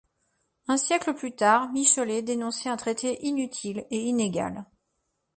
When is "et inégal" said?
3.91-4.65